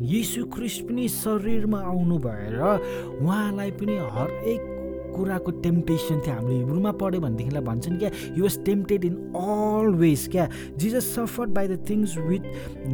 यीशु 0.01 0.45
ख्रिस्ट 0.45 0.83
पनि 0.89 1.09
शरीरमा 1.09 1.79
आउनु 1.81 2.19
भएर 2.19 2.61
उहाँलाई 3.23 3.71
पनि 3.71 3.97
हरेक 3.97 4.78
कुराको 5.15 5.51
टेम्पटेसन 5.65 6.21
थियो 6.27 6.35
हामीले 6.35 6.59
हिब्रूमा 6.59 6.93
पढ्यो 7.03 7.21
भनेदेखिलाई 7.21 7.63
भन्छन् 7.71 7.99
क्या 7.99 8.11
he 8.15 8.41
was 8.41 8.59
tempted 8.65 9.05
in 9.05 9.17
all 9.39 9.95
ways 10.03 10.27
क्या 10.33 10.49
Jesus 10.79 11.15
suffered 11.15 11.51
by 11.59 11.69
the 11.69 11.79
things 11.91 12.17
with 12.29 12.45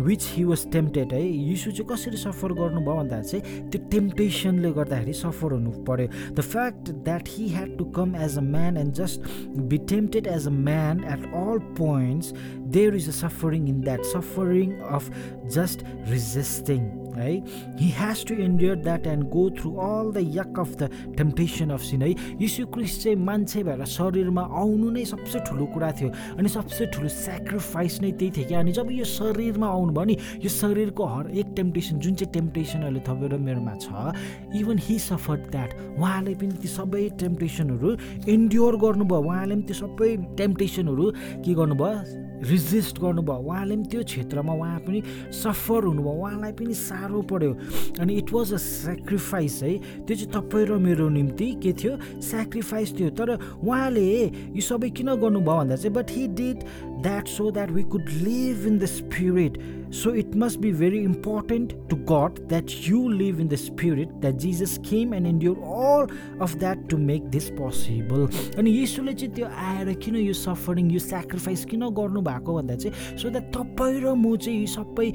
which 0.09 0.31
he 0.37 0.45
was 0.45 0.67
tempted 0.73 1.13
है 1.13 1.23
यीशु 1.27 1.71
चाहिँ 1.71 1.89
कसरी 1.91 2.17
सफर 2.17 2.53
गर्नुभयो 2.61 2.97
भन्दा 2.97 3.21
चाहिँ 3.23 3.69
त्यो 3.71 3.89
टेम्पटेसनले 3.91 4.73
गर्दाखेरि 4.79 5.13
सफर 5.15 5.53
हुनु 5.53 5.71
पऱ्यो। 5.89 6.09
The 6.35 6.41
fact 6.41 6.91
that 7.05 7.29
he 7.29 7.49
had 7.55 7.77
to 7.79 7.85
come 7.99 8.17
as 8.25 8.39
a 8.39 8.41
man 8.49 8.77
and 8.77 8.93
just 8.95 9.31
be 9.71 9.79
tempted 9.93 10.27
as 10.35 10.47
a 10.47 10.51
man 10.71 11.05
at 11.15 11.27
all 11.35 11.59
points 11.79 12.33
there 12.77 12.97
is 12.97 13.09
a 13.09 13.13
suffering 13.21 13.69
in 13.69 13.81
that 13.81 14.05
suffering 14.13 14.73
of 14.99 15.11
just 15.55 15.85
resisting 16.11 16.81
है? 17.19 17.33
He 17.81 17.89
has 17.99 18.25
to 18.27 18.35
endure 18.35 18.77
that 18.83 19.07
and 19.07 19.25
go 19.31 19.49
through 19.59 19.71
all 19.87 20.13
the 20.13 20.25
yoke 20.37 20.59
of 20.61 20.75
the 20.83 20.91
temptation 21.17 21.71
of 21.71 21.83
sin 21.83 22.03
है? 22.03 22.11
यीशु 22.41 22.67
Christ 22.75 23.03
चाहिँ 23.03 23.17
मान्छे 23.25 23.63
भएर 23.65 23.85
शरीरमा 23.85 24.43
आउनु 24.61 24.91
नै 24.91 25.05
सबसे 25.05 25.41
ठुलो 25.49 25.67
कुरा 25.75 25.91
थियो 26.01 26.11
अनि 26.39 26.49
सबसे 26.49 26.87
ठुलो 26.95 27.09
सेक्रिफाइस 27.09 28.01
नै 28.03 28.11
त्यही 28.13 28.31
थियो 28.37 28.49
कि 28.49 28.55
अनि 28.55 28.73
जब 28.73 28.91
यो 28.91 29.05
शरीरमा 29.05 29.69
आउनुभयो 29.69 30.05
नि 30.05 30.17
यो 30.45 30.49
शरीरको 30.51 31.05
हर 31.07 31.31
एक 31.31 31.53
टेम्पटेसन 31.57 31.99
जुन 31.99 32.15
चाहिँ 32.15 32.33
टेम्पटेसन 32.33 32.83
अहिले 32.83 33.01
तपाईँहरू 33.09 33.39
मेरोमा 33.39 33.75
छ 33.81 34.15
इभन 34.61 34.79
हि 34.89 34.99
सफर 34.99 35.37
द्याट 35.51 35.71
उहाँले 35.99 36.35
पनि 36.35 36.59
ती 36.63 36.69
सबै 36.69 37.09
टेम्पटेसनहरू 37.21 37.97
इन्ड्योर 38.29 38.77
गर्नुभयो। 38.85 39.23
उहाँले 39.23 39.55
पनि 39.55 39.63
त्यो 39.63 39.77
सबै 39.77 40.17
टेम्पटेसनहरू 40.39 41.11
के 41.45 41.55
गर्नुभयो? 41.55 42.24
रिजिस्ट 42.45 43.01
गर्नुभयो। 43.01 43.39
उहाँले 43.49 43.77
पनि 43.77 43.87
त्यो 43.91 44.03
क्षेत्रमा 44.05 44.53
उहाँ 44.53 44.79
पनि 44.87 45.03
सफर 45.33 45.85
हुनुभयो। 45.85 46.13
उहाँलाई 46.13 46.53
पनि 46.53 46.75
साह्रो 46.75 47.23
पऱ्यो 47.31 47.53
अनि 48.01 48.13
इट 48.15 48.33
वाज 48.33 48.53
अ 48.53 48.57
सेक्रिफाइस 48.57 49.63
है। 49.63 49.73
त्यो 50.05 50.17
चाहिँ 50.17 50.33
तपाईँ 50.33 50.67
र 50.67 50.79
मेरो 50.79 51.09
निम्ति 51.09 51.49
के 51.63 51.73
थियो? 51.73 51.93
सेक्रिफाइस 52.21 52.99
थियो। 52.99 53.11
तर 53.17 53.29
उहाँले 53.65 54.09
यो 54.55 54.61
सबै 54.61 54.91
किन 54.91 55.15
गर्नुभयो 55.15 55.57
भन्दा 55.59 55.77
चाहिँ 55.77 55.95
but 55.95 56.11
he 56.11 56.27
did 56.39 56.59
that 57.03 57.29
so 57.29 57.51
that 57.51 57.71
we 57.71 57.83
could 57.83 58.09
live 58.23 58.67
in 58.67 58.79
the 58.79 58.85
spirit 58.85 59.59
So 59.95 60.11
it 60.11 60.35
must 60.35 60.61
be 60.61 60.73
very 60.73 61.05
important 61.05 61.89
to 61.89 61.95
God 61.95 62.49
that 62.49 62.89
you 62.89 63.01
live 63.15 63.39
in 63.39 63.47
the 63.47 63.57
Spirit, 63.57 64.09
that 64.21 64.39
Jesus 64.39 64.77
came 64.79 65.13
and 65.13 65.25
endured 65.25 65.59
all 65.63 66.09
of 66.41 66.59
that 66.59 66.89
to 66.89 66.97
make 66.99 67.31
this 67.31 67.49
possible. 67.51 68.27
अनि 68.59 68.71
यीशुले 68.71 69.13
चाहिँ 69.15 69.35
त्यो 69.35 69.47
आएर 69.47 69.93
किन 70.03 70.17
यो 70.17 70.33
suffering 70.35 70.91
यो 70.91 70.99
sacrifice 70.99 71.65
किन 71.71 71.83
गर्नुभएको 71.95 72.55
भन्दा 72.55 72.75
चाहिँ 72.75 73.17
सो 73.23 73.31
द्याट 73.31 73.47
तपाईँ 73.55 74.01
र 74.03 74.15
म 74.19 74.35
चाहिँ 74.35 74.59
यो 74.59 74.67
सबै 74.75 75.07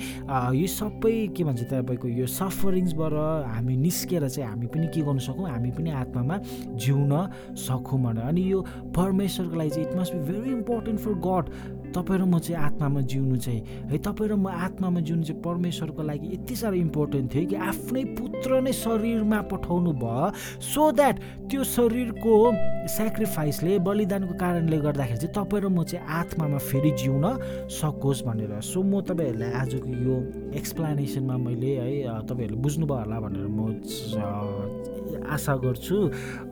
यो 0.55 0.67
सबै 0.71 1.15
के 1.35 1.43
भन्छ 1.43 1.61
तपाईँको 1.75 2.07
यो 2.15 2.27
सफरिङ्सबाट 2.39 3.13
हामी 3.51 3.75
निस्केर 3.83 4.27
चाहिँ 4.29 4.47
हामी 4.47 4.67
पनि 4.71 4.87
के 4.95 5.01
गर्नु 5.03 5.19
सकौँ 5.27 5.49
हामी 5.49 5.71
पनि 5.75 5.91
आत्मामा 6.07 6.39
जिउन 6.79 7.13
सकौँ 7.67 7.99
भनेर 7.99 8.31
अनि 8.31 8.47
यो 8.47 8.63
परमेश्वरको 8.95 9.55
लागि 9.59 9.69
चाहिँ 9.75 9.87
it 9.91 9.95
must 9.99 10.13
be 10.15 10.23
very 10.31 10.51
important 10.55 10.99
for 11.03 11.19
God 11.27 11.45
तपाईँ 11.95 12.19
र 12.19 12.25
म 12.25 12.39
चाहिँ 12.39 12.61
आत्मामा 12.65 13.01
जिउनु 13.01 13.37
चाहिँ 13.37 13.61
है 13.91 13.97
तपाईँ 13.97 14.29
र 14.29 14.35
म 14.35 14.47
आत्मामा 14.47 14.99
जिउनु 14.99 15.23
चाहिँ 15.23 15.41
परमेश्वरको 15.41 16.03
लागि 16.03 16.27
यति 16.33 16.55
साह्रो 16.55 16.77
इम्पोर्टेन्ट 16.77 17.33
थियो 17.33 17.45
कि 17.49 17.55
आफ्नै 17.55 18.03
पुत्र 18.19 18.61
नै 18.61 18.73
शरीरमा 18.73 19.39
पठाउनु 19.51 19.91
भयो 20.03 20.31
सो 20.61 20.91
द्याट 20.91 21.15
त्यो 21.49 21.63
शरीरको 21.63 22.33
सेक्रिफाइसले 22.97 23.79
बलिदानको 23.87 24.33
कारणले 24.39 24.77
गर्दाखेरि 24.85 25.19
चाहिँ 25.19 25.33
तपाईँ 25.37 25.63
र 25.63 25.67
म 25.69 25.83
चाहिँ 25.83 26.05
आत्मामा 26.19 26.57
फेरि 26.69 26.91
जिउन 27.01 27.25
सकोस् 27.69 28.23
भनेर। 28.27 28.59
सो 28.61 28.83
म 28.83 29.01
तपाईँहरूलाई 29.01 29.51
आजको 29.61 29.89
यो 29.89 30.15
एक्सप्लानेसनमा 30.59 31.37
मैले 31.37 31.73
है 31.79 32.21
तपाईँहरूले 32.27 32.61
बुझ्नुभयो 32.61 32.97
होला 32.99 33.19
भनेर 33.19 33.47
म 33.47 33.59
आशा 35.17 35.55
गर्छु। 35.63 35.97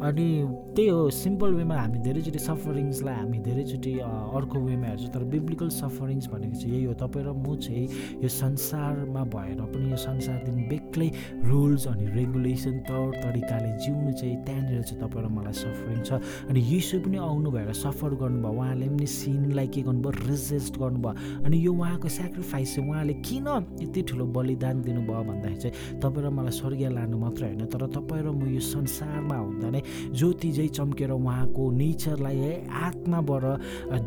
अनि 0.02 0.28
त्यही 0.76 0.88
हो 0.90 1.10
सिम्पल 1.10 1.54
वेमा 1.54 1.76
हामी 1.76 2.00
धेरैचोटि 2.00 2.40
सफरिङ्सलाई 2.40 3.16
हामी 3.16 3.38
धेरैचोटि 3.48 3.94
अर्को 4.00 4.58
वेमा 4.60 4.88
हेर्छौँ। 4.88 5.12
तर 5.14 5.24
बिब्लिकल 5.34 5.70
सफरिङ्स 5.70 6.28
भनेको 6.28 6.56
चाहिँ 6.58 6.74
यही 6.76 6.86
हो। 6.86 6.94
तपाईँ 6.94 7.26
र 7.26 7.34
म 7.34 7.56
चाहिँ 7.56 7.86
यो 8.24 8.30
संसारमा 8.30 9.24
भएर 9.34 9.62
पनि 9.74 9.92
यो 9.92 9.98
संसारदेखि 9.98 10.64
बेग्लै 10.68 11.10
रुल्स 11.46 11.88
अनि 11.88 12.06
रेगुलेसन 12.18 12.76
तौर 12.88 13.08
तरिकाले 13.24 13.72
जिउनु 13.84 14.12
चाहिँ 14.14 14.36
त्यहाँनिर 14.46 14.82
चाहिँ 14.82 15.02
तपाईँ 15.02 15.26
र 15.26 15.28
मलाई 15.28 15.54
सफरिङ 15.54 16.00
छ। 16.04 16.12
अनि 16.50 16.60
यीशु 16.60 17.00
पनि 17.06 17.18
आउनु 17.18 17.52
भएर 17.52 17.74
सफर 17.74 18.12
गर्नुभयो। 18.22 18.54
उहाँले 18.58 18.88
पनि 18.88 19.06
सिनलाई 19.08 19.68
के 19.68 19.82
गर्नुभयो? 19.82 20.12
रेजिस्ट 20.28 20.74
गर्नुभयो। 20.80 21.46
अनि 21.46 21.58
यो 21.66 21.74
उहाँको 21.74 22.08
सेक्रिफाइस 22.08 22.76
चाहिँ 22.76 22.90
उहाँले 22.90 23.14
किन 23.28 23.48
यति 23.82 24.02
ठुलो 24.08 24.26
बलिदान 24.26 24.82
दिनुभयो 24.82 25.24
भन्दाखेरि 25.24 25.60
चाहिँ 25.62 26.00
तपाईँ 26.02 26.26
र 26.26 26.30
मलाई 26.30 26.54
स्वर्गीय 26.58 26.90
लानु 26.90 27.18
मात्र 27.18 27.44
होइन। 27.44 27.66
तर 27.68 27.88
तपाईँ 27.88 28.24
र 28.24 28.32
म 28.32 28.47
यो 28.48 28.60
संसारमा 28.60 29.38
हुँदा 29.38 29.70
नै 29.70 29.82
ज्योति 30.16 30.52
चाहिँ 30.52 30.70
चम्केर 30.78 31.12
उहाँको 31.12 31.64
नेचरलाई 31.72 32.38
है 32.38 32.54
आत्माबाट 32.88 33.44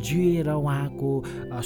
जिएर 0.02 0.48
उहाँको 0.50 1.10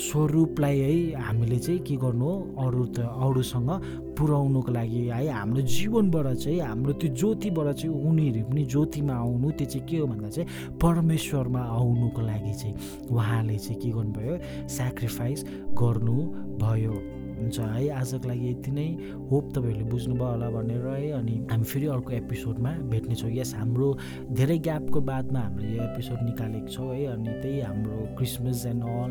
स्वरूपलाई 0.05 0.79
है 0.79 1.23
हामीले 1.23 1.59
चाहिँ 1.59 1.81
के 1.87 1.97
गर्नु 2.03 2.31
अरू 2.65 2.85
त 2.97 2.99
अरूसँग 3.05 3.71
पुर्याउनुको 4.19 4.73
लागि 4.73 5.03
है 5.11 5.29
हाम्रो 5.29 5.63
जीवनबाट 5.63 6.27
चाहिँ 6.37 6.61
हाम्रो 6.61 6.93
त्यो 7.03 7.15
ज्योतिबाट 7.15 7.69
चाहिँ 7.75 7.95
उनीहरू 7.95 8.43
पनि 8.51 8.65
ज्योतिमा 8.65 9.15
आउनु 9.15 9.51
त्यो 9.59 9.67
चाहिँ 9.67 9.87
के 9.89 9.97
हो 9.99 10.07
भन्दा 10.07 10.29
चाहिँ 10.29 10.79
परमेश्वरमा 10.83 11.63
आउनुको 11.79 12.23
लागि 12.23 12.55
चाहिँ 12.61 12.75
उहाँले 13.11 13.59
चाहिँ 13.59 13.81
के 13.83 13.91
गर्नुभयो 13.91 14.39
सेक्रिफाइस 14.79 15.45
गर्नुभयो। 15.83 17.14
हुन्छ 17.45 17.59
है। 17.61 17.89
आजको 18.01 18.29
लागि 18.29 18.51
यति 18.51 18.71
नै। 18.73 18.89
होप 19.31 19.45
तपाईँहरूले 19.55 19.85
बुझ्नुभयो 19.93 20.29
होला 20.33 20.49
भनेर 20.51 20.87
है। 20.87 21.11
अनि 21.13 21.35
हामी 21.51 21.65
फेरि 21.65 21.87
अर्को 21.95 22.11
एपिसोडमा 22.25 22.73
भेट्नेछौँ 22.91 23.31
यस 23.31 23.55
हाम्रो 23.55 23.89
धेरै 24.33 24.59
ग्यापको 24.67 25.01
बादमा 25.01 25.41
हामीले 25.41 25.77
यो 25.77 25.83
एपिसोड 25.85 26.19
निकालेको 26.25 26.69
छौँ 26.69 26.91
है। 26.95 27.05
अनि 27.15 27.33
त्यही 27.43 27.61
हाम्रो 27.61 27.97
क्रिसमस 28.17 28.67
एन्ड 28.67 28.83
अल 28.85 29.11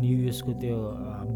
न्यु 0.00 0.18
इयर्सको 0.18 0.52
त्यो 0.62 0.78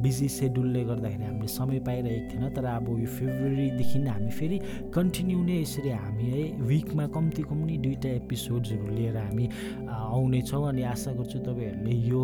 बिजी 0.02 0.28
सेड्युलले 0.28 0.85
गर्दाखेरि 0.85 1.25
हामीले 1.25 1.49
समय 1.49 1.78
पाइरहेको 1.88 2.26
थिएन। 2.30 2.49
तर 2.54 2.64
अब 2.64 2.88
यो 2.88 3.07
फेब्रुअरीदेखि 3.18 3.99
हामी 4.09 4.30
फेरि 4.38 4.59
कन्टिन्यू 4.95 5.38
नै 5.45 5.61
यसरी 5.61 5.90
हामी 5.90 6.25
है 6.30 6.42
विकमा 6.68 7.07
कम्ती 7.16 7.42
कम्ती 7.42 7.76
दुईवटा 7.78 8.09
एपिसोड्सहरू 8.23 8.95
लिएर 8.95 9.16
हामी 9.16 9.49
आउनेछौँ। 9.90 10.64
अनि 10.68 10.83
आशा 10.92 11.12
गर्छु 11.18 11.38
तपाईँहरूले 11.49 11.95
यो 12.09 12.21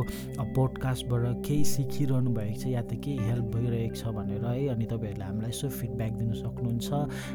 पोडकास्टबाट 0.55 1.25
केही 1.47 1.65
सिकिरहनु 1.65 2.31
भएको 2.31 2.61
छ 2.61 2.67
या 2.67 2.83
त 2.83 3.01
केही 3.05 3.19
हेल्प 3.29 3.47
भइरहेको 3.55 3.97
छ 4.05 4.13
भनेर 4.13 4.45
है 4.45 4.69
अनि 4.69 4.85
तपाईँहरूले 4.85 5.25
हामीलाई 5.25 5.51
यसो 5.51 5.69
फिडब्याक 5.81 6.13
दिनु 6.21 6.35
सक्नुहुन्छ। 6.45 6.89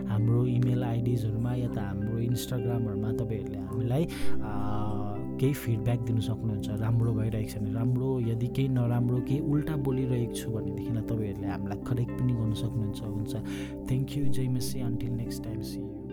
हाम्रो 0.05 0.45
इमेल 0.45 0.83
आइडिजहरूमा 0.83 1.53
या 1.65 1.69
त 1.73 1.77
हाम्रो 1.81 2.17
इन्स्टाग्रामहरूमा 2.29 3.09
तपाईँहरूले 3.17 3.59
हामीलाई 3.69 4.03
केही 5.39 5.53
फिडब्याक 5.53 5.99
दिनु 6.05 6.21
सक्नुहुन्छ। 6.21 6.67
राम्रो 6.85 7.11
भइरहेको 7.17 7.49
छ 7.49 7.57
भने 7.57 7.71
राम्रो 7.73 8.09
यदि 8.29 8.47
केही 8.55 8.67
नराम्रो 8.77 9.17
केही 9.25 9.39
उल्टा 9.39 9.75
बोलिरहेको 9.87 10.35
छु 10.35 10.47
भनेदेखिलाई 10.51 11.03
तपाईँहरूले 11.09 11.47
हामीलाई 11.47 11.79
करेक्ट 11.89 12.11
पनि 12.19 12.33
गर्नु 12.37 12.55
सक्नुहुन्छ। 12.63 12.99
हुन्छ। 13.01 13.33
थ्याङ्क 13.89 14.17
यू 14.17 14.23
जय 14.35 14.47
Messi 14.53 14.79
until 14.81 15.11
next 15.23 15.43
time 15.43 15.61
see 15.61 15.79
you 15.79 16.08